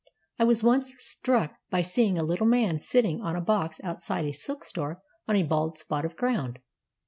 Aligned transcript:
I 0.39 0.45
was 0.45 0.63
once 0.63 0.91
struck 0.97 1.53
by 1.69 1.83
seeing 1.83 2.17
a 2.17 2.23
little 2.23 2.47
man 2.47 2.79
sitting 2.79 3.21
on 3.21 3.35
a 3.35 3.39
box 3.39 3.79
outside 3.83 4.25
a 4.25 4.31
silk 4.33 4.63
store 4.65 5.03
on 5.27 5.35
a 5.35 5.43
bald 5.43 5.77
spot 5.77 6.05
of 6.05 6.15
ground. 6.15 6.57